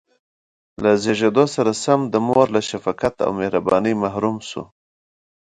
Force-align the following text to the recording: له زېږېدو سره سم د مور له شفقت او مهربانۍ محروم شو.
له 0.83 0.91
زېږېدو 1.01 1.45
سره 1.55 1.71
سم 1.83 1.99
د 2.13 2.15
مور 2.27 2.47
له 2.55 2.61
شفقت 2.69 3.15
او 3.25 3.29
مهربانۍ 3.39 3.93
محروم 4.03 4.37
شو. 4.49 4.63